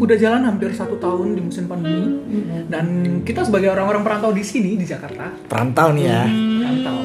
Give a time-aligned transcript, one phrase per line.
[0.00, 2.20] udah jalan hampir satu tahun di musim pandemi.
[2.68, 5.30] Dan kita sebagai orang-orang perantau di sini di Jakarta.
[5.46, 6.22] Perantau nih ya.
[6.28, 6.98] perantau.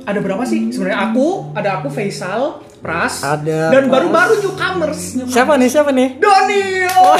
[0.00, 0.74] Ada berapa sih?
[0.74, 5.36] Sebenarnya aku ada aku Faisal Pras Ada dan baru-baru newcomers newcomers.
[5.36, 5.68] Siapa nih?
[5.68, 6.08] Siapa nih?
[6.16, 6.64] Doni
[6.96, 7.18] oh,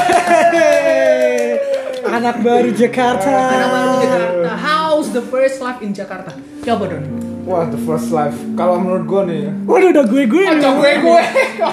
[2.11, 3.29] Anak baru Jakarta.
[3.29, 4.51] anak baru Jakarta.
[4.57, 6.33] How's the first life in Jakarta.
[6.65, 8.37] Coba Don Wah, the first life.
[8.53, 10.43] Kalau menurut gue nih, Waduh udah gue gue.
[10.45, 11.21] Kacau gue gue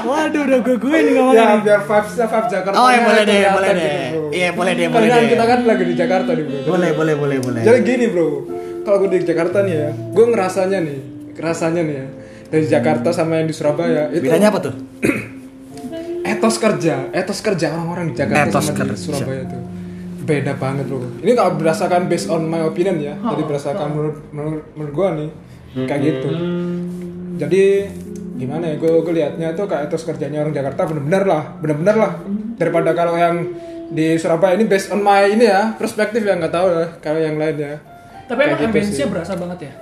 [0.08, 1.44] Waduh udah gue gue nih ngomongnya.
[1.44, 2.76] ya biar vibes vibe Jakarta.
[2.80, 4.06] Oh ya boleh deh, boleh gitu, deh.
[4.32, 5.28] Iya boleh deh, boleh deh.
[5.28, 6.58] kita kan lagi di Jakarta nih bro.
[6.72, 7.62] Boleh, boleh, boleh, boleh.
[7.62, 8.28] Jadi gini bro,
[8.84, 10.98] kalau gue di Jakarta nih ya, gue ngerasanya nih,
[11.36, 12.06] rasanya nih ya,
[12.48, 14.74] dari Jakarta sama yang di Surabaya itu Bedanya apa tuh?
[16.32, 18.96] etos kerja, etos kerja orang-orang di Jakarta Etos sama di kerja.
[18.96, 19.58] Surabaya itu
[20.28, 21.00] beda banget bro.
[21.24, 25.30] Ini kalau berdasarkan based on my opinion ya, jadi berdasarkan menurut menurut, menurut gue nih
[25.74, 26.28] kayak gitu.
[27.38, 27.64] Jadi
[28.38, 32.12] gimana ya, gue gue liatnya tuh kayak etos kerjanya orang Jakarta bener-bener lah, bener-bener lah
[32.54, 33.50] daripada kalau yang
[33.88, 37.40] di Surabaya ini based on my ini ya perspektif ya nggak tahu ya kalau yang
[37.40, 37.74] lain ya.
[38.28, 39.08] tapi emang Kayak gitu ambience-nya sih.
[39.08, 39.72] berasa banget ya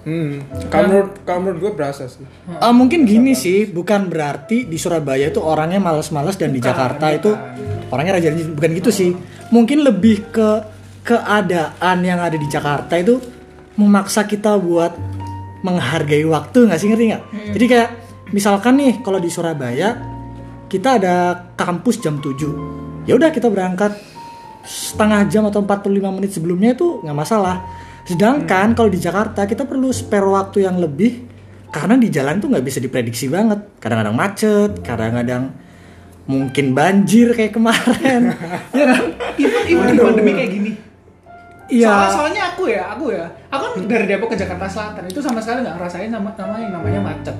[0.00, 0.40] Hmm,
[0.72, 2.24] kalau menurut kalau menurut gue berasa sih.
[2.24, 7.28] Eh, mungkin gini sih, bukan berarti di Surabaya itu orangnya males-males dan di Jakarta itu
[7.92, 9.12] orangnya rajin bukan gitu sih.
[9.52, 10.50] Mungkin lebih ke
[11.04, 13.20] keadaan yang ada di Jakarta itu
[13.76, 14.96] memaksa kita buat
[15.60, 17.22] menghargai waktu nggak sih ngerti nggak?
[17.56, 17.88] Jadi kayak
[18.30, 19.96] misalkan nih kalau di Surabaya
[20.70, 21.14] kita ada
[21.58, 23.98] kampus jam 7 ya udah kita berangkat
[24.62, 27.64] setengah jam atau 45 menit sebelumnya itu nggak masalah.
[28.04, 31.26] Sedangkan kalau di Jakarta kita perlu spare waktu yang lebih
[31.70, 33.78] karena di jalan tuh nggak bisa diprediksi banget.
[33.78, 35.54] Kadang-kadang macet, kadang-kadang
[36.28, 38.36] mungkin banjir kayak kemarin.
[38.78, 39.02] ya kan?
[39.40, 40.72] even even di pandemi kayak gini
[41.70, 41.86] Iya.
[41.86, 45.42] Soalnya, soalnya aku ya, aku ya, aku kan dari Depok ke Jakarta Selatan itu sama
[45.42, 47.36] sekali nggak ngerasain nama namanya namanya macet.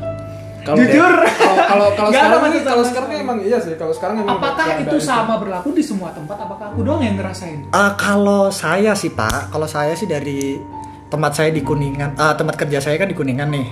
[0.60, 1.14] Kalau Jujur.
[1.24, 4.36] kalau kalau kalau Nggak ada sekarang macet kalau sekarang emang iya sih kalau sekarang emang
[4.36, 6.36] Apakah itu sama berlaku di semua tempat?
[6.36, 7.72] Apakah aku doang yang ngerasain?
[7.72, 10.60] Eh, kalau saya sih Pak, kalau saya sih dari
[11.08, 13.66] tempat saya di Kuningan, ah, tempat kerja saya kan di Kuningan nih.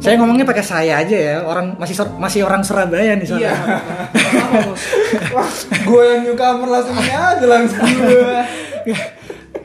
[0.00, 3.52] Saya ngomongnya pakai saya aja ya, orang masih Sur- masih orang Surabaya nih soalnya.
[3.52, 3.56] Iya.
[5.88, 7.80] Gue yang newcomer langsung ini aja langsung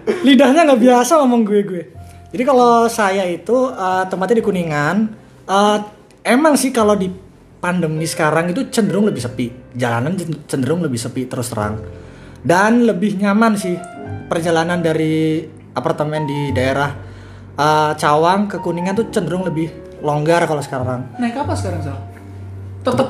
[0.05, 1.83] lidahnya nggak biasa ngomong gue gue.
[2.29, 4.95] Jadi kalau saya itu eh, tempatnya di kuningan
[5.49, 5.77] eh,
[6.25, 7.09] emang sih kalau di
[7.61, 9.47] pandemi sekarang itu cenderung lebih sepi.
[9.73, 11.81] Jalanan cen- cenderung lebih sepi terus terang.
[12.45, 13.73] Dan lebih nyaman sih
[14.29, 15.41] perjalanan dari
[15.73, 16.91] apartemen di daerah
[17.57, 19.71] eh, Cawang ke kuningan tuh cenderung lebih
[20.05, 21.17] longgar kalau sekarang.
[21.17, 21.97] Naik apa sekarang Sal?
[22.85, 23.09] Tetep?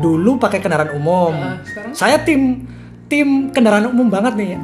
[0.00, 1.34] Dulu pakai kendaraan umum.
[1.34, 1.92] Nah, sekarang?
[1.92, 2.64] saya tim
[3.10, 4.54] tim kendaraan umum banget nih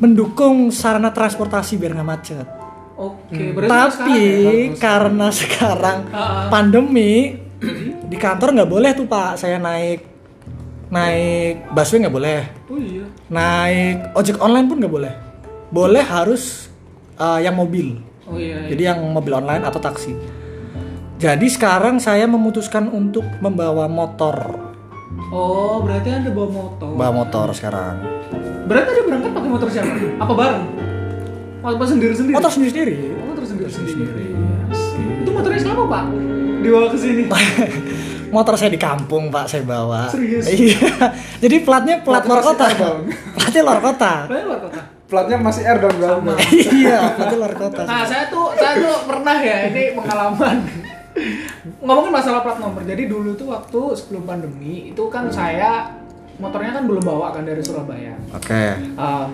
[0.00, 2.46] mendukung sarana transportasi biar nggak macet
[2.96, 4.76] Oke, berarti tapi sekarang ya?
[4.76, 6.48] karena sekarang Ah.
[6.48, 7.32] pandemi
[8.02, 10.00] di kantor nggak boleh tuh pak saya naik
[10.90, 13.04] naik busway nggak boleh Oh iya.
[13.28, 15.12] naik ojek online pun nggak boleh
[15.70, 16.66] boleh harus
[17.14, 18.58] uh, yang mobil Oh iya.
[18.58, 18.68] iya.
[18.68, 20.12] jadi yang mobil online atau taksi
[21.16, 24.66] jadi sekarang saya memutuskan untuk membawa motor
[25.30, 26.90] Oh, berarti Anda bawa motor.
[26.92, 27.96] bawa motor sekarang
[28.70, 29.90] Berarti Anda berangkat pakai motor siapa?
[30.16, 30.64] Apa bareng?
[31.60, 32.34] Apa sendiri-sendiri?
[32.38, 34.26] motor sendiri sendiri Oh, motor sendiri-sendiri.
[35.20, 36.04] Itu motornya siapa, Pak?
[36.62, 37.22] Dibawa ke sini.
[38.30, 40.46] motor saya di kampung pak saya bawa Serius?
[40.46, 41.10] iya
[41.42, 42.70] jadi platnya plat luar kota
[43.34, 44.80] platnya luar kota Saya luar kota.
[45.10, 46.22] platnya masih R dong bang
[46.78, 50.56] iya platnya luar kota Nah, saya tuh saya tuh pernah ya ini pengalaman.
[51.82, 52.86] Ngomongin masalah plat nomor.
[52.86, 55.90] Jadi dulu tuh waktu sebelum pandemi itu kan saya
[56.40, 58.16] motornya kan belum bawa kan dari Surabaya.
[58.32, 58.64] oke
[58.96, 59.30] Em,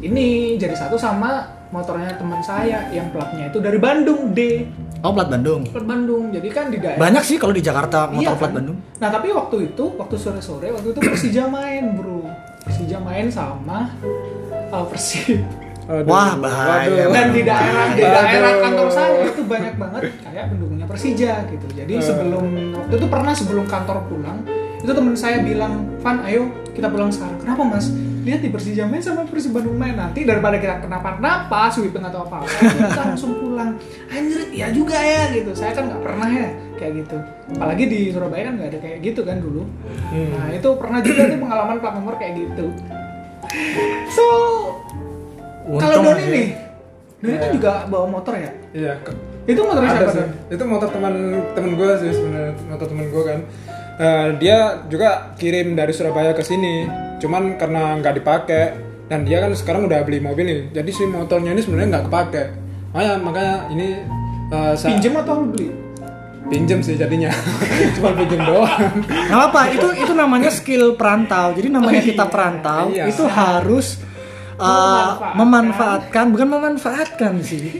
[0.00, 4.68] ini jadi satu sama motornya teman saya yang platnya itu dari Bandung D.
[5.00, 6.30] oh plat Bandung Plat Bandung.
[6.30, 8.56] Jadi kan di daerah banyak sih kalau di Jakarta motor Iya plat kan?
[8.60, 12.24] Bandung Nah tapi waktu itu, waktu sore-sore, waktu itu Persija main bro
[12.62, 13.90] Persija main sama
[14.70, 15.40] uh, Persib
[15.84, 16.08] Aduh.
[16.08, 16.88] Wah, bahaya.
[16.88, 17.12] Waduh.
[17.12, 18.16] Dan di daerah di Aduh.
[18.16, 22.00] daerah kantor saya itu banyak banget kayak pendukungnya Persija gitu Jadi Eh.
[22.00, 24.38] sebelum, waktu itu pernah sebelum kantor pulang
[24.84, 27.40] Itu temen saya bilang, Van ayo kita pulang sekarang.
[27.40, 27.88] Kenapa mas?
[28.24, 29.92] Lihat di Persija main sama Persib Bandung main.
[29.92, 33.76] Nanti daripada kita kenapa-napa, sweeping atau apa-apa Kita langsung pulang.
[34.08, 35.52] Anjir, ya juga ya gitu.
[35.52, 37.16] Saya kan nggak pernah ya kayak gitu.
[37.52, 39.64] Apalagi di Surabaya kan nggak ada kayak gitu kan dulu.
[40.08, 40.30] Hmm.
[40.30, 42.64] Nah itu pernah juga tuh pengalaman plat nomor kayak gitu.
[44.10, 44.24] So,
[45.70, 46.48] kalau Doni nih
[47.20, 47.52] Doni kan Ya.
[47.52, 48.52] juga bawa motor ya?
[48.72, 48.94] iya.
[49.44, 50.26] Itu ada siapa sih.
[50.50, 51.12] itu motor teman
[51.52, 53.38] teman gue sih sebenarnya motor teman gue kan
[53.96, 56.82] Eh, dia juga kirim dari Surabaya ke sini
[57.16, 58.64] cuman karena nggak dipakai
[59.06, 62.42] dan dia kan sekarang udah beli mobil nih jadi si motornya ini sebenarnya nggak kepake
[62.90, 63.88] makanya makanya ini
[64.48, 65.70] eh, sa- Pinjem atau beli?
[66.44, 67.30] pinjem sih jadinya
[67.94, 71.54] cuma pinjem doang Nggak apa, itu itu namanya skill perantau.
[71.54, 73.08] Jadi namanya kita perantau Iya.
[73.08, 74.02] itu harus
[74.58, 77.70] uh, memanfaatkan, bukan memanfaatkan sih,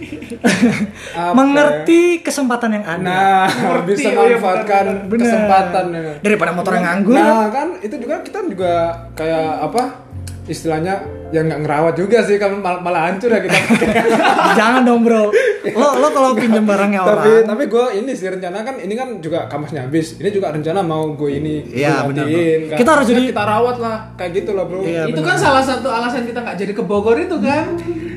[1.38, 3.03] mengerti kesempatan yang ada.
[3.03, 5.25] nah Ngerti, bisa oh iya, manfaatkan benar, Bener.
[5.25, 6.12] kesempatan ya.
[6.21, 7.15] Daripada motor yang nganggur.
[7.17, 8.75] Nah kan itu juga kita juga
[9.15, 10.04] kayak apa
[10.44, 11.00] istilahnya
[11.31, 13.88] yang nggak ngerawat juga sih kan mal- malah hancur ya kita pakai.
[14.58, 15.32] Jangan dong bro.
[15.67, 17.49] Lo lo kalau pinjam barangnya tapi orang.
[17.49, 21.11] tapi gue ini sih rencana kan ini kan juga kamasnya habis ini juga rencana mau
[21.11, 22.76] gue ini Iya, benar, bro.
[22.76, 25.29] Kita harus jadi- kita rawat lah kayak gitu lah bro Iya, itu benar.
[25.31, 27.67] kan salah satu alasan kita nggak jadi ke Bogor itu kan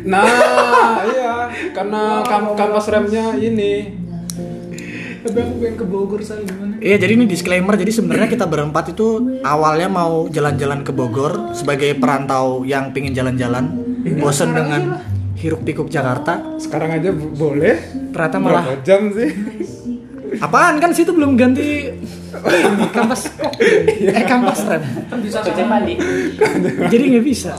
[0.04, 0.24] nah
[1.10, 3.96] iya karena kam- kampas remnya ini
[5.22, 8.94] tapi aku pengen ke Bogor saya gimana Iya jadi ini disclaimer jadi sebenarnya kita berempat
[8.94, 13.66] itu awalnya mau jalan-jalan ke Bogor sebagai perantau yang pingin jalan-jalan
[14.16, 15.02] bosen dengan
[15.38, 16.58] hiruk pikuk Jakarta.
[16.58, 17.78] Sekarang aja bo- boleh.
[18.14, 19.30] Ternyata malah berapa jam sih
[20.42, 20.78] apaan?
[20.82, 21.94] Kan situ belum ganti
[22.94, 23.22] kampas
[23.98, 25.94] eh kampas rem kan bisa sama mandi.
[26.92, 27.54] jadi nggak bisa.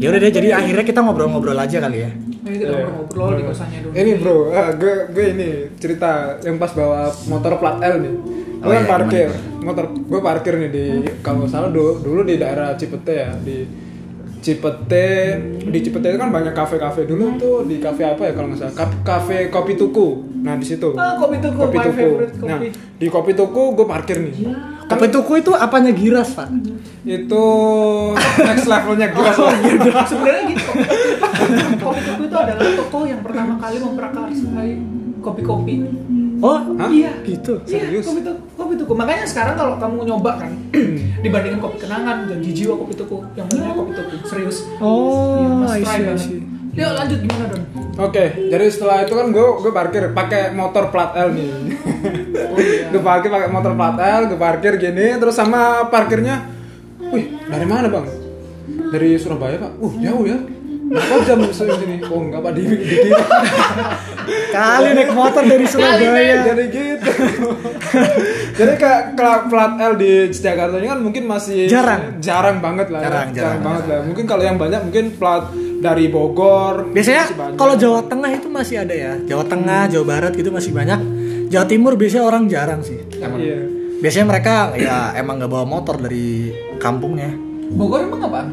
[0.00, 2.10] Ya udah deh jadi akhirnya kita ngobrol-ngobrol aja kali ya.
[2.46, 3.92] Ayo kita ngobrol di kosannya dulu.
[3.92, 8.14] Ini bro ah, gue gue ini cerita yang pas bawa motor plat L nih.
[8.60, 9.28] Gue Oh kan iya, parkir
[9.64, 10.84] motor gue parkir nih di
[11.24, 13.64] kalau salah dulu, dulu di daerah Cipete ya di
[14.40, 15.08] Cipete
[15.62, 18.74] di Cipete itu kan banyak kafe-kafe dulu tuh di kafe apa ya kalau nggak salah?
[18.74, 20.08] Kaf- kafe kopi tuku.
[20.40, 20.88] Nah di situ.
[20.94, 22.48] Ah, Kopi Tuku, my favorite kopi.
[22.48, 22.58] nah
[22.96, 24.34] di kopi tuku gue parkir nih.
[24.86, 25.92] Kopi tuku itu apanya?
[25.92, 26.48] Giras pak?
[27.02, 27.44] Itu
[28.40, 29.28] next levelnya gue
[30.02, 30.70] sebenarnya gitu.
[31.76, 34.70] Kopi tuku itu adalah toko yang pertama kali memprakarsai
[35.20, 35.74] kopi-kopi
[36.40, 36.88] oh Hah?
[36.88, 38.04] iya gitu Iya, Serius?
[38.04, 38.92] kopi tuku, kopi tuku.
[38.92, 40.50] Makanya sekarang kalau kamu nyoba kan,
[41.24, 44.14] dibandingin kopi kenangan dan jiwa kopi tuku, yang benar kopi tuku.
[44.24, 44.64] Serius.
[44.66, 46.20] Iya, oh must I try see, I banget.
[46.22, 46.40] see.
[46.70, 47.62] Yuk lanjut gimana Don?
[48.00, 51.50] Oke, jadi setelah itu kan gue gue parkir pakai motor plat L nih.
[52.90, 56.46] gue parkir pakai motor plat L, gue parkir gini, terus sama parkirnya,
[57.10, 58.06] wih dari mana bang?
[58.88, 59.72] Dari Surabaya pak?
[59.76, 60.38] Uh jauh ya.
[60.90, 61.96] Berapa jam di sini?
[62.10, 63.10] Oh enggak pak di, di kiri.
[64.50, 67.10] kali naik motor dari Surabaya Jadi gitu.
[68.58, 69.14] Jadi kayak
[69.46, 72.18] plat L di Jakarta ini kan mungkin masih Jarang.
[72.18, 73.00] jarang banget lah.
[73.00, 73.06] ya.
[73.06, 74.00] Jarang, jarang, banget lah.
[74.02, 75.44] Mungkin kalau yang banyak mungkin plat
[75.78, 76.90] dari Bogor.
[76.90, 79.14] Biasanya kalau Jawa Tengah itu masih ada ya.
[79.30, 80.98] Jawa Tengah, Jawa Barat gitu masih banyak.
[81.54, 82.98] Jawa Timur biasanya orang jarang sih.
[83.22, 83.38] Emang.
[83.38, 83.62] Iya.
[84.02, 86.50] Biasanya mereka ya emang nggak bawa motor dari
[86.82, 87.30] kampungnya.
[87.78, 88.46] Bogor emang Tumor?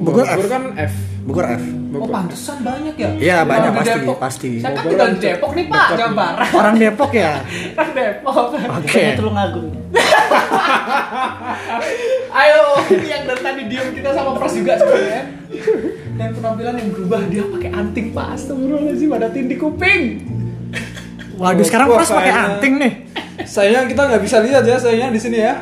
[0.00, 0.36] Bogor F.
[0.40, 1.15] Bogor kan F.
[1.26, 1.64] Bogor F.
[1.96, 3.08] Oh pantesan banyak ya?
[3.18, 4.18] Iya, banyak, Orang di pasti, Depok.
[4.22, 4.50] pasti.
[4.62, 6.48] Saya kan Bogor tinggal di Depok nih Pak, Barat.
[6.54, 7.32] Orang Depok ya.
[7.76, 8.46] Kan Depok.
[8.54, 8.70] Oke.
[8.70, 9.68] Bukannya Tulungagung.
[12.46, 12.62] Ayo,
[12.94, 15.22] ini yang dari tadi diem kita sama Pras juga sebenarnya.
[16.14, 18.26] Dan penampilan yang berubah dia pakai anting Pak.
[18.38, 20.02] Astagfirullahaladzim ada tindik kuping.
[21.42, 22.92] Waduh, sekarang Pras pakai anting nih.
[23.42, 25.58] Sayang kita nggak bisa lihat ya sayangnya di sini ya.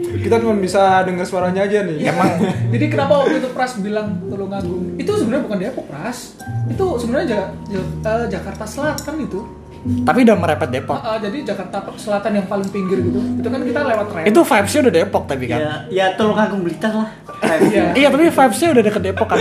[0.00, 2.04] Kita cuma bisa dengar suaranya aja nih.
[2.04, 2.28] Emang
[2.74, 4.96] Jadi kenapa waktu itu Pras bilang Tulungagung?
[4.96, 6.18] Itu sebenarnya bukan Depok Pras.
[6.66, 9.40] Itu sebenarnya Ja- Ja- eh, Jakarta Selatan itu.
[9.80, 10.92] tapi udah merepet Depok.
[10.94, 13.16] Ah, ah, jadi Jakarta Selatan yang paling pinggir gitu.
[13.16, 14.24] Itu kan kita lewat rel.
[14.28, 15.56] Itu vibes-nya udah Depok tapi kan.
[15.58, 17.08] Ya, ya Tulungagung Blitar lah.
[17.40, 17.96] Iya.
[17.96, 19.40] Iya, tapi vibes-nya udah deket Depok kan.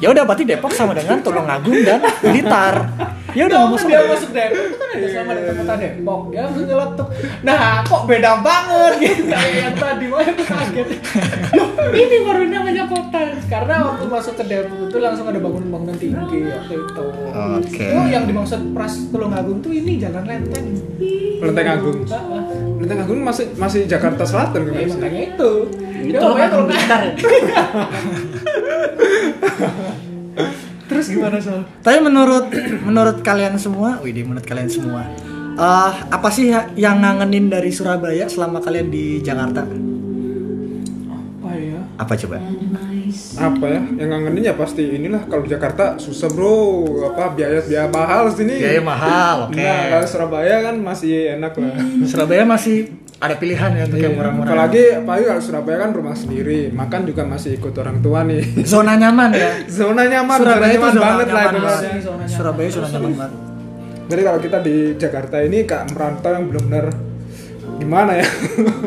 [0.00, 2.74] Ya udah berarti Depok sama dengan Tulungagung dan Blitar.
[3.36, 3.88] Ya udah nggak masuk.
[3.92, 7.08] dia masuk Depok itu kan ada sama dengan kota Depok ya langsung nyeletuk
[7.44, 8.92] nah kok beda banget?
[8.98, 9.28] Gitu.
[9.28, 10.88] Yang tadi makanya aku kaget.
[11.54, 16.48] Loh, ini baru namanya kota karena waktu masuk ke Depok itu langsung ada bangunan-bangunan tinggi
[16.48, 17.04] waktu itu.
[17.28, 17.84] Oke.
[17.84, 20.66] itu yang dimaksud Pras Tulungagung tuh ini jalan lenteng.
[21.38, 22.00] Lenteng Agung.
[22.80, 24.74] Lenteng Agung masih masih Jakarta Selatan kan?
[24.74, 25.68] Ya, makanya itu.
[26.00, 26.72] Ini Dia Tulungagung.
[30.88, 32.48] terus gimana soal Tapi menurut
[32.88, 35.04] menurut kalian semua, wih menurut kalian semua,
[35.54, 39.62] eh apa sih ya- yang ngangenin dari Surabaya selama kalian di Jakarta?
[41.38, 42.36] apa ya Apa coba?
[43.38, 43.80] Apa ya?
[43.96, 46.84] Yang ngangenin ya pasti inilah kalau di Jakarta susah bro.
[47.08, 48.54] Apa biaya biaya mahal sini.
[48.56, 49.56] Biaya mahal, oke.
[49.56, 51.74] Nah, kalau Surabaya kan masih enak lah.
[52.04, 54.48] Surabaya masih ada pilihan ya untuk yang murah-murah.
[54.48, 58.42] Apalagi apalagi kalau Surabaya kan rumah sendiri, makan juga masih ikut orang tua nih.
[58.72, 59.50] Zona nyaman ya.
[59.66, 61.64] Zona nyaman, Surabaya zona itu nyaman zona banget lah nyaman itu.
[61.64, 61.82] banget.
[61.82, 62.28] Zona nyaman.
[62.30, 63.32] Surabaya zona nyaman banget.
[64.08, 66.86] Jadi kalau kita di Jakarta ini kak merantau yang benar-benar
[67.76, 68.26] gimana ya?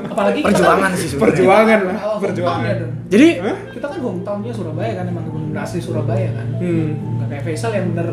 [0.06, 1.24] apalagi Perjuangan sih sebenarnya.
[1.28, 2.64] Perjuangan lah, Oh, perjuangan.
[2.74, 2.88] ya.
[3.08, 3.28] Jadi
[3.72, 6.88] kita kan hometownnya Surabaya kan emang asli Surabaya kan Hmm.
[7.18, 8.08] nggak kayak Faisal yang bener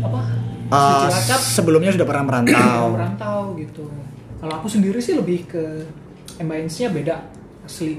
[0.00, 0.20] apa
[0.68, 2.82] Cilacap sebelumnya sudah pernah merantau.
[2.90, 3.84] merantau gitu
[4.38, 5.62] kalau aku sendiri sih lebih ke
[6.36, 7.16] ambience-nya beda
[7.62, 7.98] asli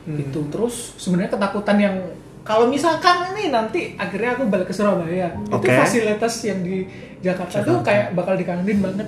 [0.00, 0.16] Hmm.
[0.16, 1.92] gitu terus sebenarnya ketakutan yang
[2.40, 5.68] kalau misalkan ini nanti akhirnya aku balik ke Surabaya itu Oke.
[5.68, 6.88] fasilitas yang di
[7.20, 9.04] Jakarta tuh kayak bakal dikangenin banget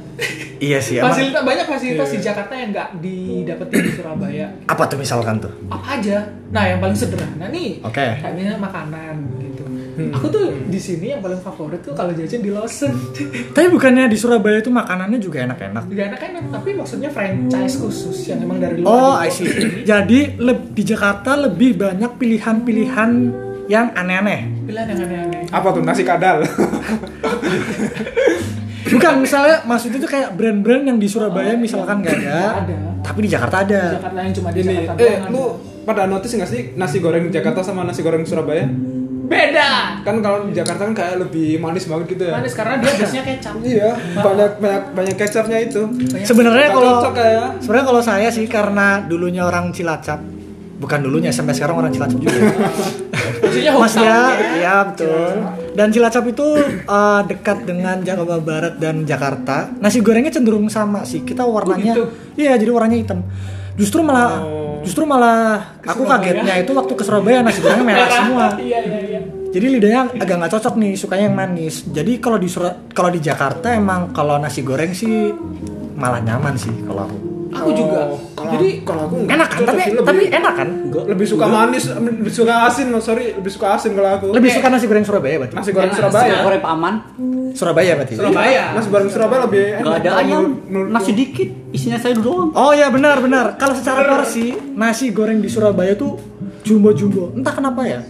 [0.61, 1.01] Iya sih.
[1.01, 1.11] emang.
[1.11, 5.49] fasilitas banyak fasilitas di Jakarta yang nggak didapetin di Surabaya Apa tuh misalkan tuh?
[5.67, 8.05] apa aja nah yang paling sederhana nih Oke.
[8.13, 9.17] kayak misalnya makanan
[9.95, 12.93] gitu aku tuh di sini yang paling favorit tuh kalau jajan di Lawson
[13.55, 15.85] Tapi bukannya di Surabaya itu makanannya juga enak-enak?
[15.87, 19.49] Gak enak enak tapi maksudnya franchise khusus yang emang dari luar Oh, dibawa I see.
[19.83, 20.21] Jadi
[20.73, 23.11] di Jakarta lebih banyak pilihan-pilihan
[23.67, 24.41] yang aneh-aneh.
[24.65, 26.43] pilihan yang aneh-aneh Apa tuh nasi kadal?
[28.83, 32.77] Bukan misalnya maksudnya itu kayak brand-brand yang di Surabaya misalkan nggak ada, ada.
[33.01, 33.83] tapi di Jakarta ada.
[33.97, 35.87] Jakarta yang cuma di Ini, Jakarta eh lu ada.
[35.87, 38.69] pada notice nggak sih nasi goreng Jakarta sama nasi goreng Surabaya?
[39.33, 39.71] Beda
[40.03, 42.33] Kan kalau di Jakarta kan kayak lebih manis banget gitu ya.
[42.35, 45.83] manis karena dia biasanya kecap Iya, banyak banyak banyak kecapnya itu.
[46.23, 47.49] Sebenarnya kalau kayak.
[47.59, 50.21] sebenarnya kalau saya sih karena dulunya orang Cilacap,
[50.77, 52.37] bukan dulunya sampai sekarang orang Cilacap juga.
[53.43, 54.25] maksudnya Mas hometown ya, ya.
[54.53, 55.31] iya betul.
[55.73, 56.47] Dan Cilacap itu
[56.85, 59.71] eh, dekat dengan Jawa Barat dan Jakarta.
[59.79, 61.23] Nasi gorengnya cenderung sama sih.
[61.23, 61.95] Kita warnanya,
[62.35, 63.21] iya jadi warnanya hitam.
[63.73, 64.62] Justru malah, Oh.
[64.83, 66.21] Justru malah aku Surabaya.
[66.37, 68.47] kagetnya itu waktu ke Surabaya nasi gorengnya merah semua.
[68.61, 69.21] iya iya iya
[69.53, 71.85] Jadi lidahnya agak nggak cocok nih, sukanya yang manis.
[71.85, 75.29] Jadi kalau di Sura- kalau di Jakarta emang kalau nasi goreng sih
[75.95, 77.17] malah nyaman sih kalau aku.
[77.53, 79.61] Aku juga Oh, kalau- jadi kalau aku Enak kan?
[79.63, 80.69] Tapi lebih- tapi enak kan?
[81.05, 84.27] lebih suka manis, lebih suka asin sorry, lebih suka asin kalau aku.
[84.31, 85.55] Lebih suka nasi goreng Surabaya berarti.
[85.55, 86.35] nasi goreng Nasi Surabaya.
[86.43, 86.95] goreng Pak Aman.
[87.53, 88.15] Surabaya berarti.
[88.15, 89.85] Surabaya Nasi goreng Surabaya lebih enak.
[89.85, 90.45] Gak ada ayam,
[90.89, 92.49] nasi dikit, isinya sayur doang.
[92.53, 93.55] Oh ya benar benar.
[93.55, 96.17] Kalau secara porsi nasi goreng di Surabaya tuh
[96.63, 97.31] jumbo jumbo.
[97.31, 98.01] Entah kenapa ya.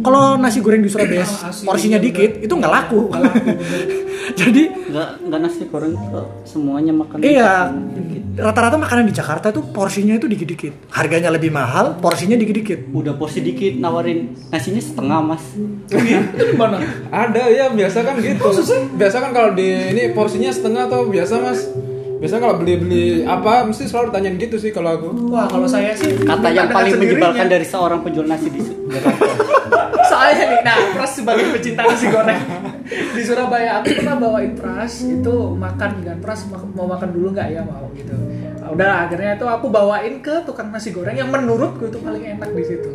[0.00, 1.64] Kalau nasi goreng di Surabaya Asin.
[1.64, 3.08] porsinya dikit itu nggak laku.
[4.40, 4.62] Jadi
[4.94, 7.68] Gak, gak nasi goreng kok semuanya makan iya
[8.34, 10.90] rata-rata makanan di Jakarta tuh porsinya itu dikit-dikit.
[10.90, 12.90] Harganya lebih mahal, porsinya dikit-dikit.
[12.90, 15.44] Udah porsi dikit nawarin nasinya setengah mas.
[15.86, 16.82] itu gimana
[17.14, 18.42] Ada ya biasa kan gitu.
[18.98, 21.70] Biasa kan kalau di ini porsinya setengah atau biasa mas.
[22.18, 25.08] Biasa kalau beli-beli apa mesti selalu ditanyain gitu sih kalau aku.
[25.28, 29.28] wah kalau saya sih Kata yang paling menyebalkan dari seorang penjual nasi di Jakarta.
[30.08, 32.40] soalnya nih nah Pras sebagai pecinta nasi goreng
[32.86, 37.48] di Surabaya aku pernah bawain Pras itu makan kan Pras ma- mau makan dulu nggak?
[37.50, 38.12] Ya mau gitu.
[38.66, 42.64] Udah akhirnya itu aku bawain ke tukang nasi goreng yang menurutku itu paling enak di
[42.64, 42.88] situ.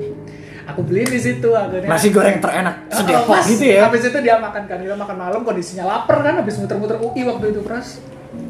[0.67, 3.41] Aku beliin di situ akhirnya Nasi goreng terenak Oh, sedepok pas.
[3.43, 3.85] gitu ya.
[3.85, 7.49] Habis itu dia makan kan, dia makan malam kondisinya lapar kan, habis muter-muter UI waktu
[7.49, 7.97] itu Pras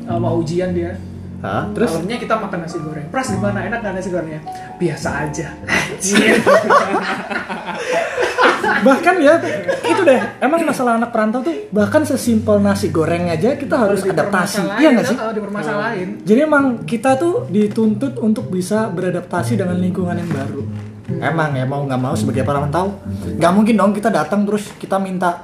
[0.03, 0.97] Uh, mau ujian dia.
[1.39, 1.71] Hah?
[1.71, 3.07] Terus Malamnya kita makan nasi goreng.
[3.07, 3.59] Pras gimana?
[3.63, 4.41] Enak gak nasi gorengnya?
[4.75, 5.47] Biasa aja.
[8.79, 9.35] Bahkan ya
[9.99, 14.63] itu deh emang masalah anak perantau tuh bahkan sesimpel nasi goreng aja kita harus adaptasi
[14.79, 16.23] iya nggak sih oh, dipermasalahin.
[16.23, 20.61] jadi emang kita tuh dituntut untuk bisa beradaptasi dengan lingkungan yang baru
[21.19, 22.95] emang ya mau nggak mau sebagai perantau
[23.35, 25.43] nggak mungkin dong kita datang terus kita minta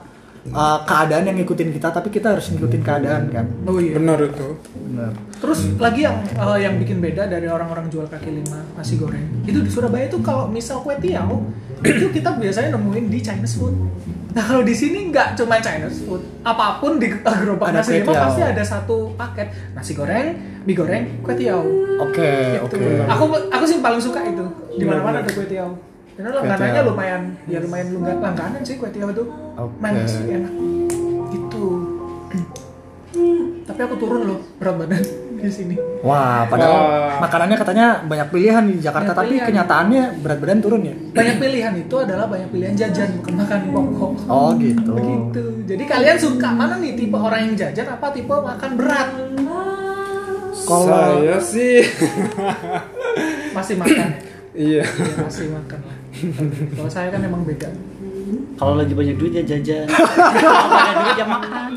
[0.54, 3.98] uh, keadaan yang ngikutin kita tapi kita harus ngikutin keadaan kan Oh iya.
[3.98, 4.50] Benar itu.
[4.86, 5.12] benar
[5.42, 9.62] Terus lagi yang uh, yang bikin beda dari orang-orang jual kaki lima nasi goreng itu
[9.62, 11.42] di Surabaya tuh kalau misal kue tiaw
[11.86, 13.76] itu kita biasanya nemuin di Chinese food.
[14.36, 18.16] Nah kalau di sini nggak cuma Chinese food, apa pun di uh, gerobak nasi lima
[18.16, 20.34] pasti ada satu paket nasi goreng,
[20.64, 21.62] mie goreng, kue tiaw.
[22.00, 22.60] oke Gitu.
[22.64, 24.44] oke Aku aku sih paling suka itu.
[24.76, 25.72] Di mana-mana ada kue tiaw.
[26.16, 26.88] Karena langganannya tiaw.
[26.88, 29.24] lumayan ya lumayan lungga- langganan sih kue tiaw itu.
[29.54, 29.76] Oke.
[29.78, 30.54] Manis enak.
[31.30, 31.66] Gitu.
[33.66, 35.02] Tapi aku turun loh berat badan
[35.36, 35.76] di sini.
[36.00, 37.18] wah padahal Wah.
[37.20, 39.48] makanannya katanya banyak pilihan di Jakarta Banyak tapi pilihan.
[39.48, 44.12] kenyataannya berat badan turun ya Banyak pilihan itu adalah banyak pilihan jajan bukan makan pokok.
[44.26, 45.44] oh gitu Begitu.
[45.66, 49.10] Jadi kalian suka mana nih tipe orang yang jajan apa tipe makan berat?
[50.62, 51.78] Kalau- Saya sih
[53.52, 54.08] Masih makan.
[54.58, 54.84] iya.
[54.84, 55.96] Ya, masih makan lah.
[56.78, 57.70] Kalau saya kan emang beda.
[58.56, 59.84] Kalau lagi banyak duit ya jajan.
[59.86, 61.70] Kalau banyak duit ya makan.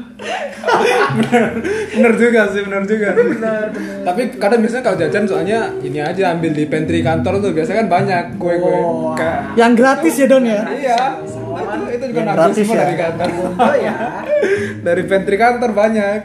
[1.91, 3.09] bener juga sih, bener juga.
[3.13, 4.05] Benar, benar.
[4.07, 7.89] Tapi kadang biasanya kalau jajan soalnya ini aja ambil di pantry kantor tuh biasanya kan
[7.91, 8.71] banyak kue-kue.
[8.71, 9.15] Wah.
[9.19, 12.77] Kayak yang gratis ya Don ya Iya, itu, itu juga gratis ya?
[12.79, 13.29] dari kantor.
[13.59, 13.95] Oh ya.
[14.87, 16.21] Dari pantry kantor banyak.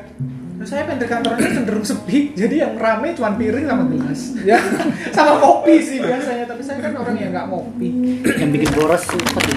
[0.64, 4.22] Saya pantry kantornya cenderung sepi, jadi yang rame cuma piring sama gelas.
[4.48, 4.58] Ya,
[5.16, 7.90] sama kopi sih biasanya, tapi saya kan orang yang nggak ngopi.
[8.40, 9.54] Yang bikin boros tadi.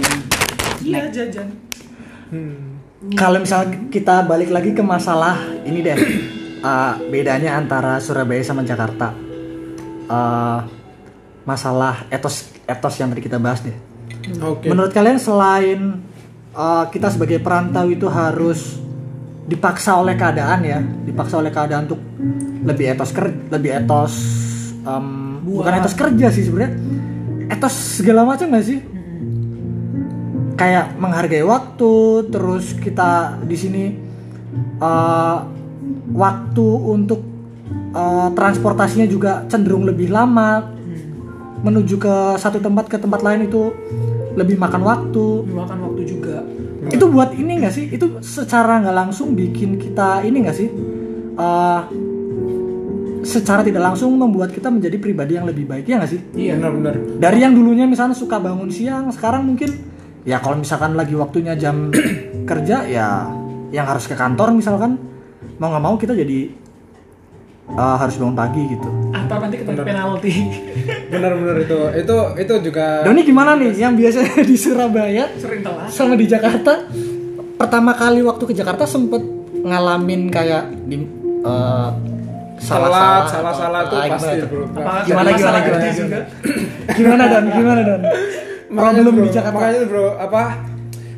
[0.82, 1.48] Iya jajan.
[3.14, 5.98] Kalau misal kita balik lagi ke masalah ini deh,
[6.66, 9.25] uh, bedanya antara Surabaya sama Jakarta,
[10.06, 10.62] Uh,
[11.42, 13.75] masalah etos etos yang tadi kita bahas deh.
[14.38, 14.62] oke.
[14.70, 15.98] Menurut kalian selain
[16.54, 18.85] uh, kita sebagai perantau itu harus
[19.46, 22.02] dipaksa oleh keadaan ya, dipaksa oleh keadaan untuk
[22.66, 24.14] lebih etos ker lebih etos
[24.82, 26.74] um, bukan etos kerja sih sebenarnya,
[27.50, 28.80] etos segala macam nggak sih?
[30.56, 33.84] kayak menghargai waktu terus kita di sini
[34.80, 35.38] eh,
[36.16, 37.20] waktu untuk
[37.92, 40.74] eh, transportasinya juga cenderung lebih lama.
[41.56, 43.72] Menuju ke satu tempat ke tempat lain itu
[44.36, 45.26] lebih makan waktu.
[45.48, 46.44] Makan waktu juga.
[46.92, 47.84] Itu buat ini nggak sih?
[47.90, 50.68] Itu secara nggak langsung bikin kita ini nggak sih?
[51.36, 51.80] Eh,
[53.26, 56.20] secara tidak langsung membuat kita menjadi pribadi yang lebih baik ya nggak sih?
[56.38, 56.62] Iya.
[56.62, 56.94] benar-benar.
[57.18, 59.70] Dari yang dulunya misalnya suka bangun siang sekarang mungkin
[60.22, 61.90] ya kalau misalkan lagi waktunya jam
[62.50, 63.26] kerja ya
[63.74, 64.98] yang harus ke kantor misalkan
[65.58, 66.50] mau nggak mau kita jadi
[67.74, 68.88] eh, harus bangun pagi gitu
[69.26, 70.33] Atau nanti kena penalti.
[71.12, 73.75] benar-benar itu itu itu juga Doni gimana nih?
[73.75, 75.88] Yang biasanya di Surabaya Sering telat.
[75.88, 76.87] sama di Jakarta?
[77.56, 79.21] Pertama kali waktu ke Jakarta sempet
[79.59, 81.02] ngalamin kayak di
[81.42, 81.88] eh,
[82.56, 84.62] salah salah-salah salah atau- salah tuh ah, pasti bro.
[84.64, 85.87] Apakah Gimana, gimana, gimana?
[85.90, 86.18] juga?
[86.88, 87.25] gimana?
[87.26, 88.00] Dan gimana dan
[88.68, 89.56] problem di Jakarta?
[89.56, 90.42] Makanya bro apa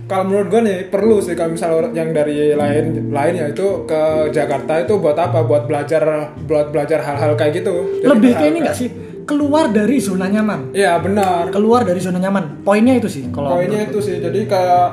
[0.09, 4.33] kalau menurut gue nih perlu sih kalau misalnya yang dari lain lain ya itu ke
[4.33, 5.45] Jakarta itu buat apa?
[5.45, 8.01] Buat belajar buat belajar hal-hal kayak gitu.
[8.01, 8.89] Jadi lebih ke ini nggak sih?
[9.29, 10.73] Keluar dari zona nyaman.
[10.73, 11.53] Iya benar.
[11.53, 12.65] Keluar dari zona nyaman.
[12.65, 14.17] Poinnya itu sih kalau poinnya itu sih.
[14.17, 14.89] Jadi kayak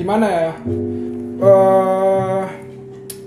[0.00, 0.52] gimana ya?
[1.38, 2.42] Eh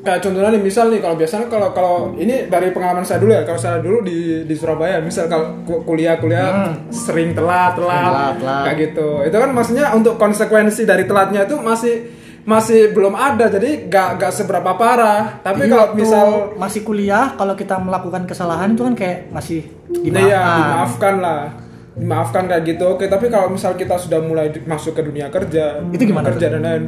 [0.02, 3.44] kayak contohnya nih misal nih kalau biasanya kalau kalau ini dari pengalaman saya dulu ya
[3.44, 8.34] kalau saya dulu di di Surabaya misal kalau ku- kuliah kuliah sering telat telat, Telat,
[8.36, 8.64] telat.
[8.64, 9.10] kayak gitu.
[9.24, 11.96] Itu kan maksudnya untuk konsekuensi dari telatnya itu masih
[12.42, 15.38] masih belum ada jadi gak gak seberapa parah.
[15.40, 16.26] Tapi Jadi kalau misal
[16.58, 20.58] masih kuliah kalau kita melakukan kesalahan itu kan kayak masih Iya, dimaafkan.
[20.58, 21.42] dimaafkan lah
[21.92, 26.08] dimaafkan kayak gitu oke tapi kalau misal kita sudah mulai masuk ke dunia kerja Itu
[26.08, 26.84] gimana kerja dan lain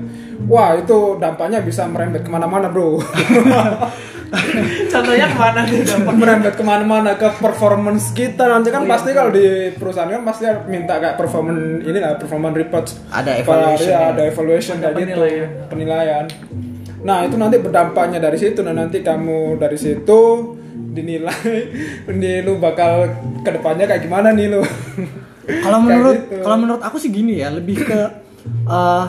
[0.48, 3.00] wah itu dampaknya bisa merembet ke mana-mana bro.
[4.90, 5.86] Contohnya ke mana nih?
[6.10, 8.50] Merembet ke mana-mana ke performance kita.
[8.50, 9.46] Nanti Oh, kan iya, pasti kalau di
[9.78, 14.10] perusahaan kan pasti minta kayak performance inilah performance report Ada evaluation ya, ya.
[14.10, 15.06] ada evaluation Ada kayak gitu.
[15.06, 15.50] Penilaian.
[15.70, 16.26] penilaian.
[17.04, 18.60] Nah itu nanti berdampaknya dari situ.
[18.66, 20.22] Nah nanti kamu dari situ
[20.74, 21.46] dinilai
[22.10, 23.08] ini lu bakal
[23.42, 24.62] ke depannya kayak gimana nih lu
[25.64, 26.42] kalau menurut gitu.
[26.42, 28.00] kalau menurut aku sih gini ya lebih ke
[28.68, 29.06] eh,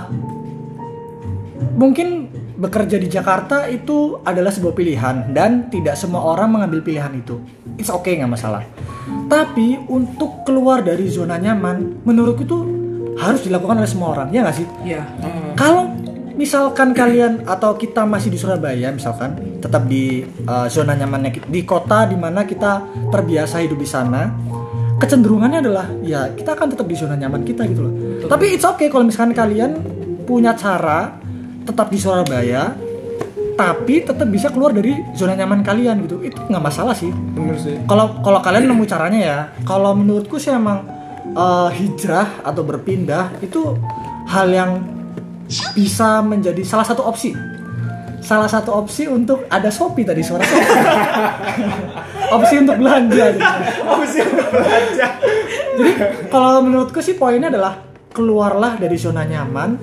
[1.74, 7.42] mungkin bekerja di Jakarta itu adalah sebuah pilihan dan tidak semua orang mengambil pilihan itu
[7.74, 8.62] it's okay nggak masalah
[9.26, 12.58] tapi untuk keluar dari zona nyaman menurutku itu
[13.18, 15.02] harus dilakukan oleh semua orang ya nggak sih Iya.
[15.58, 15.90] kalau
[16.34, 22.04] misalkan kalian atau kita masih di Surabaya misalkan tetap di uh, zona nyamannya di kota
[22.04, 24.28] di mana kita terbiasa hidup di sana.
[25.00, 27.92] Kecenderungannya adalah ya kita akan tetap di zona nyaman kita gitu loh.
[28.28, 29.80] Tapi it's okay kalau misalkan kalian
[30.28, 31.16] punya cara
[31.64, 32.76] tetap di Surabaya
[33.54, 36.20] tapi tetap bisa keluar dari zona nyaman kalian gitu.
[36.20, 37.08] Itu nggak masalah sih.
[37.10, 37.80] Bener sih.
[37.88, 40.84] Kalau kalau kalian nemu caranya ya kalau menurutku sih emang
[41.32, 43.80] eh, hijrah atau berpindah itu
[44.28, 44.70] hal yang
[45.76, 47.53] bisa menjadi salah satu opsi
[48.24, 50.80] salah satu opsi untuk ada Shopee tadi suara Shopee
[52.40, 53.50] opsi untuk belanja gitu.
[53.84, 55.06] Opsi untuk belanja.
[55.76, 55.92] jadi
[56.32, 57.84] kalau menurutku sih poinnya adalah
[58.16, 59.76] keluarlah dari zona nyaman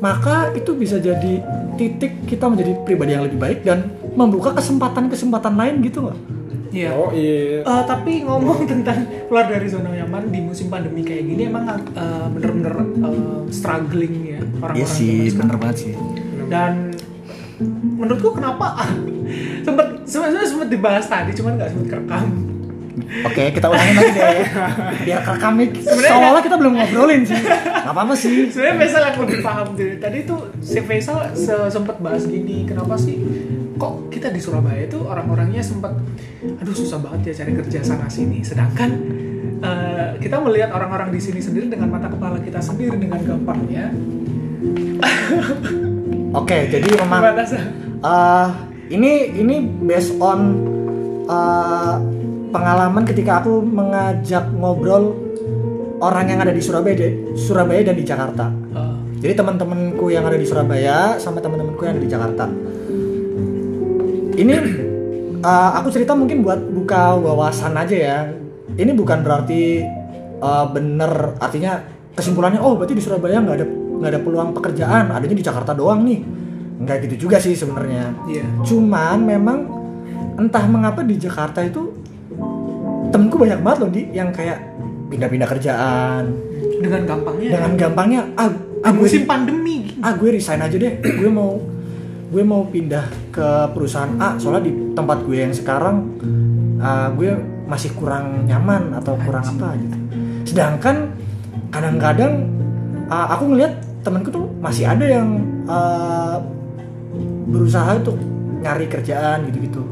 [0.00, 1.42] maka itu bisa jadi
[1.76, 6.18] titik kita menjadi pribadi yang lebih baik dan membuka kesempatan-kesempatan lain gitu nggak?
[6.70, 6.90] Iya.
[6.94, 11.42] oh iya Eh, tapi ngomong tentang keluar dari zona nyaman di musim pandemi kayak gini
[11.50, 15.92] emang eh, bener-bener eh, struggling ya orang-orang Iya sih, bener banget sih.
[16.46, 16.94] Dan
[18.00, 18.80] menurutku kenapa
[19.66, 22.26] sempet sebenarnya sempet dibahas tadi cuman nggak sempet kerekam.
[23.00, 24.40] Oke, kita ulangin lagi deh.
[25.06, 25.68] Biar kerekam nih.
[25.78, 27.38] Seolah kita belum ngobrolin sih.
[27.38, 28.50] Gak apa-apa sih.
[28.50, 32.98] Sebenarnya Faisal yang lebih paham dari tadi tuh si Faisal se- sempet bahas gini kenapa
[32.98, 33.18] sih
[33.80, 35.88] kok kita di Surabaya itu orang-orangnya sempet
[36.60, 38.90] aduh susah banget ya cari kerja sana sini sedangkan
[39.64, 43.88] eh, kita melihat orang-orang di sini sendiri dengan mata kepala kita sendiri dengan gampangnya
[46.30, 47.24] Oke, jadi memang
[48.00, 48.48] Eh,
[48.96, 50.40] ini ini based on
[51.28, 51.94] eh,
[52.48, 55.12] pengalaman ketika aku mengajak ngobrol
[56.00, 58.48] orang yang ada di Surabaya, di- Surabaya dan di Jakarta.
[58.48, 62.44] Eh, Jadi teman-temanku yang ada di Surabaya sama teman-temanku yang ada di Jakarta.
[64.40, 64.54] Ini
[65.44, 68.18] uh, aku cerita mungkin buat buka wawasan aja ya.
[68.80, 69.84] Ini bukan berarti
[70.40, 71.84] uh, bener artinya
[72.16, 76.00] kesimpulannya oh berarti di Surabaya nggak ada nggak ada peluang pekerjaan, adanya di Jakarta doang
[76.08, 76.39] nih.
[76.80, 78.16] Nggak gitu juga sih sebenarnya.
[78.24, 78.44] Iya.
[78.64, 79.58] Cuman memang
[80.40, 81.92] entah mengapa di Jakarta itu
[83.12, 84.58] temenku banyak banget loh di yang kayak
[85.12, 86.24] pindah-pindah kerjaan.
[86.80, 88.48] Dengan gampangnya dengan gampangnya ah,
[88.80, 89.92] ah gue musim pandemi.
[90.00, 91.04] Ah gue resign aja deh.
[91.04, 91.60] Gue mau
[92.30, 96.16] gue mau pindah ke perusahaan A soalnya di tempat gue yang sekarang
[96.80, 97.36] ah, gue
[97.68, 99.96] masih kurang nyaman atau kurang apa gitu.
[100.48, 101.12] Sedangkan
[101.68, 102.48] kadang-kadang
[103.12, 105.28] ah, aku ngelihat temanku tuh masih ada yang
[105.68, 106.36] eh,
[107.50, 108.16] berusaha untuk
[108.60, 109.82] nyari kerjaan gitu-gitu.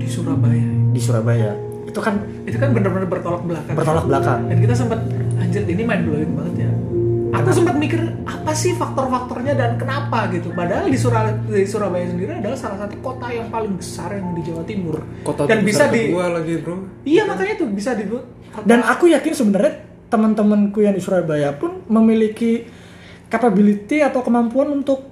[0.00, 0.68] Di Surabaya.
[0.90, 1.52] Di Surabaya.
[1.86, 3.74] Itu kan itu kan bener-bener bertolak belakang.
[3.76, 4.40] Bertolak belakang.
[4.48, 5.00] Dan kita sempat
[5.38, 6.70] anjir ini main blowing banget ya.
[7.30, 10.50] Aku sempat mikir apa sih faktor-faktornya dan kenapa gitu?
[10.50, 14.42] Padahal di, Sura- di Surabaya sendiri adalah salah satu kota yang paling besar yang di
[14.42, 14.98] Jawa Timur.
[15.22, 17.06] Kota dan bisa di lagi bro.
[17.06, 19.72] iya makanya tuh bisa di kota- dan aku yakin sebenarnya
[20.10, 22.66] teman-temanku yang di Surabaya pun memiliki
[23.30, 25.06] capability atau kemampuan untuk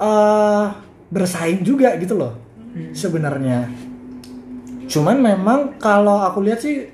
[0.00, 0.66] eh,
[1.08, 2.36] bersaing juga gitu loh
[2.92, 3.68] sebenarnya.
[4.88, 6.88] Cuman memang kalau aku lihat sih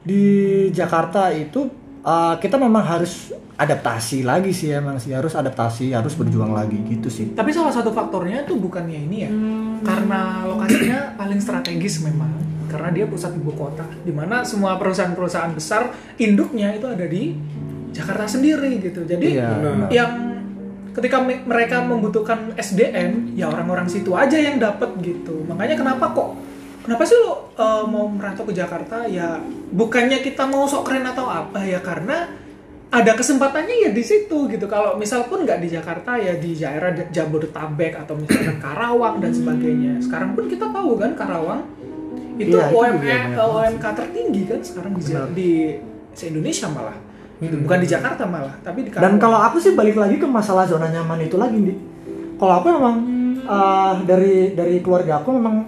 [0.00, 0.22] di
[0.70, 1.66] Jakarta itu
[2.02, 5.12] eh, kita memang harus adaptasi lagi sih emang sih.
[5.12, 7.34] Harus adaptasi harus berjuang lagi gitu sih.
[7.34, 9.30] Tapi salah satu faktornya tuh bukannya ini ya
[9.80, 12.30] karena lokasinya paling strategis memang
[12.70, 15.90] karena dia pusat ibu kota di mana semua perusahaan-perusahaan besar
[16.22, 17.34] induknya itu ada di
[17.90, 19.02] Jakarta sendiri gitu.
[19.02, 19.88] Jadi Iya, benar.
[19.90, 20.29] yang
[20.96, 25.42] ketika me- mereka membutuhkan SDM ya orang-orang situ aja yang dapat gitu.
[25.46, 26.34] Makanya kenapa kok
[26.82, 29.06] kenapa sih lo uh, mau merantau ke Jakarta?
[29.06, 29.38] Ya
[29.70, 32.30] bukannya kita mau sok keren atau apa ya karena
[32.90, 34.66] ada kesempatannya ya di situ gitu.
[34.66, 40.02] Kalau misal pun nggak di Jakarta ya di daerah Jabodetabek atau misalkan Karawang dan sebagainya.
[40.02, 41.62] Sekarang pun kita tahu kan Karawang
[42.40, 45.02] itu Iya, itu UMK, tertinggi kan sekarang di,
[45.36, 45.52] di
[46.16, 47.09] se-Indonesia malah
[47.40, 50.68] Gitu, bukan di Jakarta malah tapi di Dan kalau aku sih balik lagi ke masalah
[50.68, 51.74] zona nyaman itu lagi, Di.
[52.36, 52.94] Kalau aku memang
[53.40, 55.64] eh, dari dari keluarga aku memang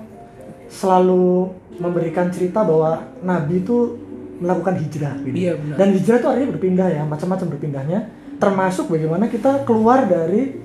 [0.68, 1.48] selalu
[1.80, 3.96] memberikan cerita bahwa Nabi itu
[4.36, 5.16] melakukan hijrah.
[5.24, 5.36] Gitu.
[5.36, 5.76] Iya, benar.
[5.80, 8.00] Dan hijrah itu artinya berpindah ya, macam-macam berpindahnya.
[8.36, 10.58] Termasuk bagaimana kita keluar dari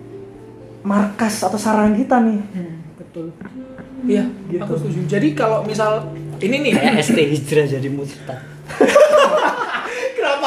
[0.82, 2.40] markas atau sarang kita nih.
[2.52, 3.26] Hmm, betul.
[4.08, 4.62] Iya, Gitu.
[4.64, 5.00] aku setuju.
[5.08, 6.10] Jadi kalau misal
[6.42, 8.40] ini nih, Kayak ST hijrah jadi murtad.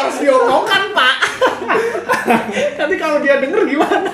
[0.00, 1.14] harus diomongkan Pak?
[2.80, 4.12] Nanti kalau dia denger gimana?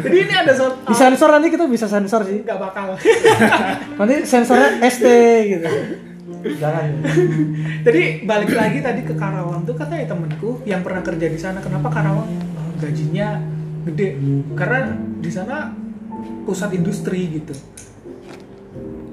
[0.00, 2.42] Jadi ini ada satu Di sensor nanti kita bisa sensor sih.
[2.42, 2.96] nggak bakal.
[4.00, 5.06] Nanti sensornya ST
[5.46, 5.68] gitu.
[6.56, 7.04] Jangan.
[7.84, 11.60] Jadi balik lagi tadi ke Karawang tuh katanya temenku yang pernah kerja di sana.
[11.60, 13.38] Kenapa Karawang eh, gajinya
[13.84, 14.16] gede?
[14.56, 15.68] Karena di sana
[16.48, 17.52] pusat industri gitu.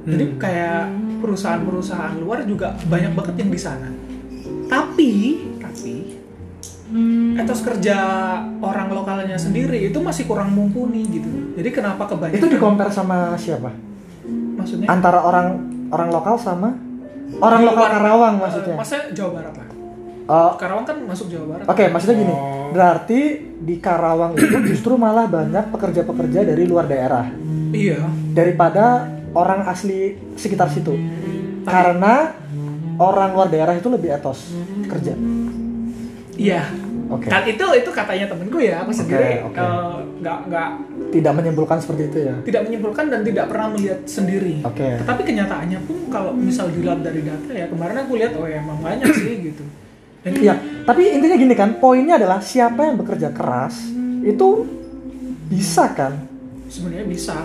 [0.08, 0.88] Jadi kayak
[1.20, 4.07] perusahaan-perusahaan luar juga banyak banget yang di sana.
[4.68, 5.12] Tapi,
[5.58, 5.96] tapi
[7.36, 7.98] etos kerja
[8.58, 11.28] orang lokalnya sendiri itu masih kurang mumpuni gitu.
[11.54, 12.40] Jadi kenapa kebanyakan?
[12.40, 13.72] Itu di compare sama siapa?
[14.58, 15.48] maksudnya Antara orang
[15.88, 16.76] orang lokal sama
[17.38, 18.76] orang lokal Luar- Karawang maksudnya.
[18.76, 19.68] maksudnya Jawa Barat lah.
[20.28, 21.66] Oh, Karawang kan masuk Jawa Barat.
[21.68, 22.34] Oke, maksudnya gini.
[22.34, 22.68] Oh.
[22.70, 23.20] Berarti
[23.58, 27.28] di Karawang itu justru malah banyak pekerja-pekerja dari luar daerah
[27.70, 28.04] Iya.
[28.32, 30.92] daripada orang asli sekitar situ.
[31.64, 32.32] Karena
[32.98, 34.52] orang luar daerah itu lebih etos
[34.86, 35.14] kerja.
[36.38, 36.64] Iya.
[37.08, 37.32] Oke.
[37.32, 40.70] Kan itu itu katanya temenku ya, aku sendiri eh, nggak nggak
[41.08, 42.36] Tidak menyimpulkan seperti itu ya.
[42.44, 44.60] tidak menyimpulkan dan tidak pernah melihat sendiri.
[44.68, 45.00] Oke.
[45.08, 48.84] Tapi kenyataannya pun kalau misal dilihat dari data ya kemarin aku lihat oh ya emang
[48.84, 49.64] banyak sih gitu.
[50.20, 53.88] Dan Iya, tapi intinya gini kan, poinnya adalah siapa yang bekerja keras
[54.28, 54.68] itu
[55.48, 56.28] bisa kan?
[56.68, 57.38] sebenarnya bisa.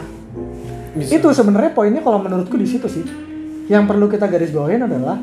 [0.98, 1.22] Bisa.
[1.22, 3.06] Itu sebenarnya poinnya kalau menurutku di situ sih.
[3.70, 5.14] Yang perlu kita garis bawahin adalah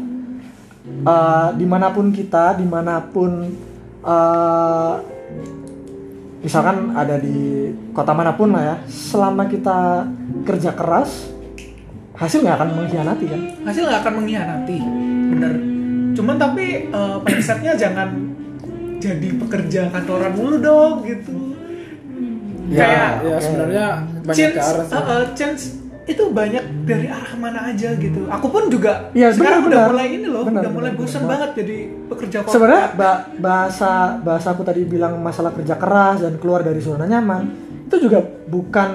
[0.89, 3.31] eh, di mana pun kita, di mana pun
[4.03, 4.93] eh,
[6.39, 10.07] misalkan ada di kota mana pun lah ya, selama kita
[10.47, 11.31] kerja keras,
[12.15, 13.41] hasil nggak akan mengkhianati kan?
[13.67, 14.77] Hasil nggak akan mengkhianati,
[15.35, 15.53] bener.
[16.15, 18.09] Cuman tapi eh, mindsetnya jangan
[18.99, 21.55] jadi pekerja kantoran mulu dong gitu.
[22.69, 23.85] Ya, Kayak ya sebenarnya
[24.29, 28.25] banyak chance, ke arah uh, uh, chance itu banyak dari arah mana aja gitu.
[28.27, 29.91] Aku pun juga Iya, sekarang benar, udah benar.
[29.93, 31.77] mulai ini loh, Benar, udah mulai bosan banget jadi
[32.09, 32.53] pekerja korporat.
[32.55, 37.45] Sebenarnya ba- bahasa bahasa aku tadi bilang masalah kerja keras dan keluar dari zona nyaman
[37.85, 38.89] itu juga bukan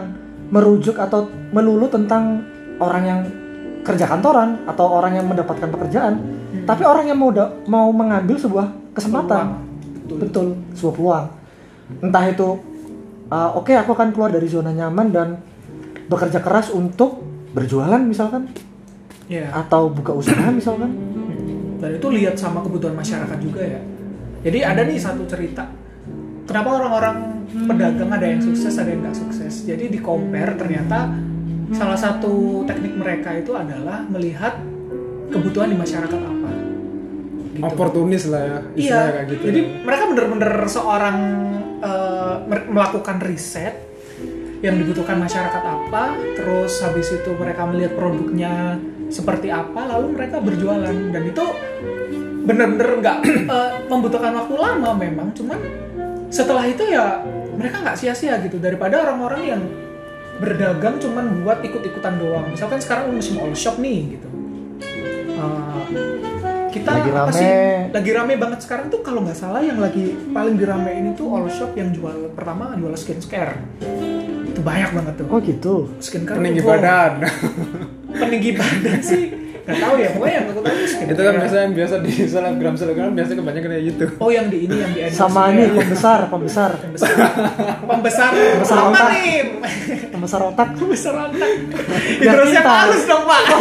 [0.51, 2.43] merujuk atau melulu tentang
[2.79, 3.21] orang yang
[3.85, 6.15] kerja kantoran atau orang yang mendapatkan pekerjaan,
[6.65, 7.31] tapi orang yang mau
[7.69, 9.61] mau mengambil sebuah kesempatan.
[10.05, 10.17] Betul.
[10.19, 11.27] Betul, sebuah peluang.
[12.01, 12.49] Entah itu
[13.29, 15.29] uh, oke aku akan keluar dari zona nyaman dan
[16.05, 18.51] bekerja keras untuk berjualan misalkan
[19.25, 19.49] Iya.
[19.55, 20.93] atau buka usaha misalkan.
[21.81, 23.81] Dan itu lihat sama kebutuhan masyarakat juga ya.
[24.45, 25.65] Jadi ada nih satu cerita.
[26.45, 27.17] Kenapa orang-orang
[27.65, 29.65] pedagang ada yang sukses, ada yang nggak sukses.
[29.65, 31.09] Jadi di compare ternyata
[31.73, 34.61] salah satu teknik mereka itu adalah melihat
[35.29, 36.51] kebutuhan di masyarakat apa.
[37.55, 37.65] Gitu.
[37.65, 39.43] Oportunis lah ya, Iya, istilahnya kayak gitu.
[39.47, 41.17] jadi mereka bener-bener seorang
[42.45, 43.94] mer- melakukan riset
[44.65, 48.81] yang dibutuhkan masyarakat apa, terus habis itu mereka melihat produknya
[49.13, 50.97] seperti apa, lalu mereka berjualan.
[51.13, 51.45] Dan itu
[52.49, 53.19] bener-bener nggak
[53.53, 55.61] eh, membutuhkan waktu lama memang, cuman
[56.33, 57.21] setelah itu ya
[57.61, 58.57] mereka nggak sia-sia gitu.
[58.57, 59.63] Daripada orang-orang yang
[60.41, 62.49] berdagang cuman buat ikut-ikutan doang.
[62.49, 64.29] Misalkan sekarang musim all shop nih gitu.
[65.37, 65.85] Uh,
[66.73, 67.37] kita Lagi apa rame.
[67.37, 67.51] sih?
[67.95, 71.77] Lagi rame banget sekarang tuh kalau nggak salah yang lagi paling diramein itu all shop
[71.79, 73.55] yang jual pertama jual skincare
[74.65, 75.75] banyak banget tuh Oh gitu.
[75.99, 76.75] skincare peninggi tuh, wow.
[76.75, 77.13] badan
[78.21, 79.25] peninggi badan sih
[79.65, 82.13] nggak tahu ya pokoknya yang aku tahu itu skincare itu kan biasa yang biasa di
[82.27, 85.53] selebgram selebgram biasa kebanyakan kayak gitu oh yang di ini yang di endorse Sama ini
[85.53, 85.73] ini ya.
[85.81, 87.11] pembesar, pembesar, pembesar
[87.83, 89.07] pembesar Pembesar otak.
[89.11, 89.33] nih
[90.11, 90.69] pembesar otak.
[90.75, 91.51] pembesar otak
[92.21, 92.65] pintar.
[92.83, 93.43] halus dong pak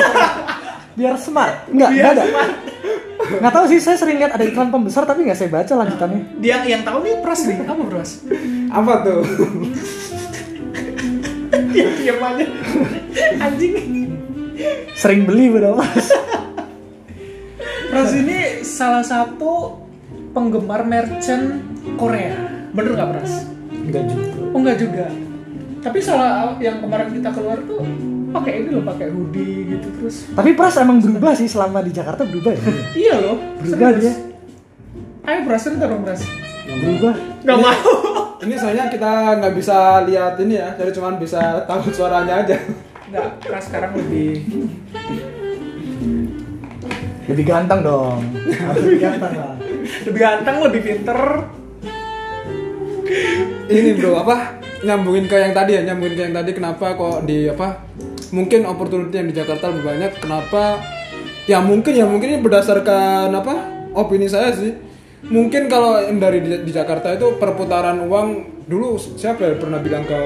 [0.94, 1.66] Biar smart.
[1.68, 2.24] Enggak, Biar enggak ada.
[2.30, 2.52] smart.
[3.34, 6.22] Nggak tahu sih, saya sering lihat ada iklan pembesar tapi nggak saya baca lanjutannya.
[6.38, 8.10] dia yang tahu nih pras nih apa pras
[8.70, 9.22] apa tuh
[11.74, 12.46] dia diam aja
[13.46, 13.74] anjing
[14.94, 16.08] Sering beli bener mas.
[17.90, 19.82] pras ini salah satu
[20.32, 21.62] penggemar merchant
[21.96, 22.38] Korea
[22.70, 23.34] bener nggak pras
[23.74, 24.30] Enggak juga.
[24.48, 25.06] oh enggak juga
[25.80, 27.84] tapi salah yang kemarin kita keluar tuh
[28.32, 32.24] pakai ini loh pakai hoodie gitu terus Tapi Pras emang berubah sih selama di Jakarta
[32.24, 32.62] berubah ya.
[32.96, 34.02] iya loh Berubah serius.
[34.02, 34.14] dia.
[35.28, 36.22] ayo pras cerita dong pras
[36.64, 37.14] Berubah.
[37.44, 37.84] nggak mau
[38.44, 42.58] ini soalnya kita nggak bisa lihat ini ya jadi cuma bisa tahu suaranya aja.
[43.10, 44.44] Nggak pras sekarang lebih
[47.24, 48.20] Lebih ganteng dong.
[48.76, 49.56] Lebih ganteng lah.
[50.04, 51.20] lebih ganteng lebih pinter.
[53.72, 54.60] Ini bro apa?
[54.84, 57.88] Nyambungin ke yang tadi ya nyambungin ke yang tadi kenapa kok di apa?
[58.36, 60.84] Mungkin opportunity yang di Jakarta lebih banyak kenapa?
[61.48, 63.56] Ya mungkin ya mungkin ini berdasarkan apa?
[63.96, 64.93] Opini saya sih
[65.32, 68.28] mungkin kalau yang dari di, di Jakarta itu perputaran uang
[68.64, 70.20] dulu siapa ya pernah bilang ke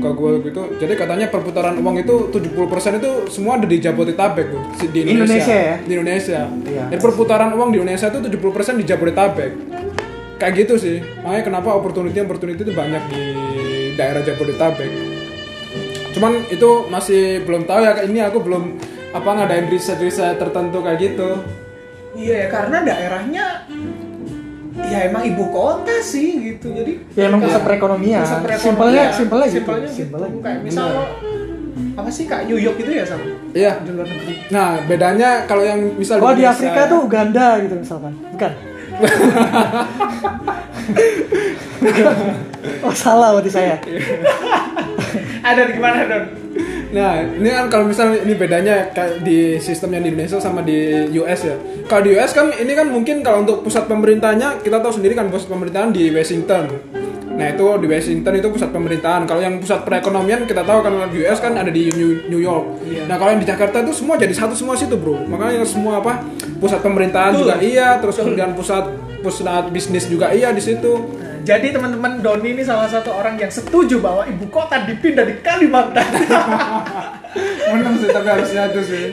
[0.00, 0.62] ke gue gitu?
[0.80, 5.56] Jadi katanya perputaran uang itu 70% itu semua ada di Jabodetabek tuh di Indonesia, Indonesia
[5.56, 5.76] ya?
[5.80, 6.40] di Indonesia.
[6.64, 6.84] Iya.
[6.92, 9.52] Jadi perputaran uang di Indonesia itu 70% di Jabodetabek.
[10.40, 10.96] Kayak gitu sih.
[11.24, 13.22] Makanya kenapa opportunity opportunity itu banyak di
[13.96, 14.90] daerah Jabodetabek.
[16.14, 18.78] Cuman itu masih belum tahu ya ini aku belum
[19.14, 21.42] apa ngadain riset riset tertentu kayak gitu.
[22.14, 23.46] Iya ya karena daerahnya
[24.76, 28.24] ya emang ibu kota sih gitu jadi Ya emang pusat perekonomian.
[28.26, 29.16] Simpelnya, simpelnya gitu.
[29.20, 29.46] simpelnya
[29.86, 29.96] gitu.
[29.96, 30.40] Simpelnya gitu.
[30.40, 31.04] kayak misal lo
[31.94, 35.62] apa sih kayak New York gitu ya sama iya di luar negeri nah bedanya kalau
[35.62, 38.12] yang misal Oh di Indonesia- Afrika tuh Uganda gitu misalkan.
[38.30, 38.52] Bukan.
[42.80, 43.76] oh salah berarti saya.
[45.40, 46.24] ada di gimana don
[46.94, 51.40] Nah, ini kan kalau misal ini bedanya kayak di sistemnya di Indonesia sama di US
[51.42, 51.58] ya.
[51.90, 55.26] Kalau di US kan ini kan mungkin kalau untuk pusat pemerintahnya kita tahu sendiri kan
[55.26, 56.70] pusat pemerintahan di Washington.
[57.34, 59.26] Nah, itu di Washington itu pusat pemerintahan.
[59.26, 61.90] Kalau yang pusat perekonomian kita tahu kan di US kan ada di
[62.30, 62.86] New, York.
[63.10, 65.26] Nah, kalau yang di Jakarta itu semua jadi satu semua situ, Bro.
[65.26, 66.22] Makanya semua apa?
[66.62, 67.42] Pusat pemerintahan Betul.
[67.42, 68.86] juga iya, terus kemudian pusat
[69.18, 71.10] pusat bisnis juga iya di situ.
[71.44, 76.08] Jadi teman-teman Doni ini salah satu orang yang setuju bahwa ibu kota dipindah di Kalimantan.
[77.72, 79.04] Menang sih tapi harusnya itu sih.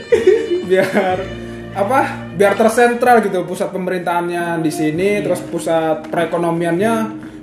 [0.64, 1.20] Biar
[1.76, 3.44] apa biar tersentral gitu.
[3.44, 6.94] Pusat pemerintahannya di sini terus pusat perekonomiannya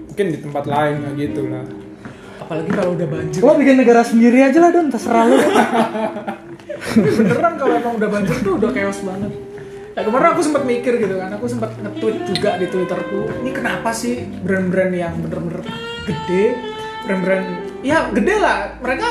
[0.09, 1.64] mungkin di tempat lain kayak gitu lah.
[2.40, 3.40] Apalagi kalau udah banjir.
[3.44, 5.37] Lo bikin negara sendiri aja lah Don, terserah lo.
[6.96, 9.33] beneran kalau emang udah banjir tuh udah chaos banget
[9.98, 13.90] ya kemarin aku sempat mikir gitu kan aku sempat nge-tweet juga di twitterku ini kenapa
[13.90, 15.66] sih brand-brand yang bener-bener
[16.06, 16.54] gede
[17.08, 18.78] brand-brand ya gede lah.
[18.82, 19.11] Mereka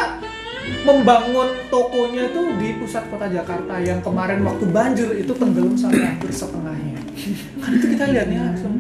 [0.84, 6.32] membangun tokonya tuh di pusat kota Jakarta yang kemarin waktu banjir itu tenggelam sampai hampir
[6.32, 7.00] setengahnya.
[7.64, 8.76] Kan itu kita lihatnya langsung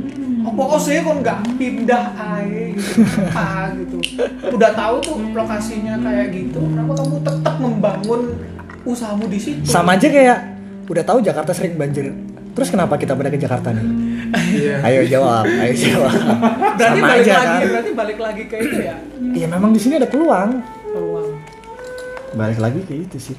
[0.47, 2.99] apa sih kok nggak pindah aja gitu?
[3.31, 3.47] Apa
[3.83, 3.97] gitu?
[4.55, 8.21] Udah tahu tuh lokasinya kayak gitu kenapa kamu tetap membangun
[8.87, 9.63] usahamu di situ?
[9.67, 10.56] Sama aja kayak
[10.88, 12.10] udah tahu Jakarta sering banjir.
[12.52, 13.86] Terus kenapa kita pada ke Jakarta nih?
[14.52, 16.10] iya Ayo jawab, ayo jawab.
[16.73, 17.69] berarti Sama balik aja lagi kan.
[17.69, 18.95] berarti balik lagi ke itu ya
[19.38, 20.50] Iya memang di sini ada peluang.
[20.89, 21.30] peluang
[22.34, 23.38] Balik lagi ke itu sih.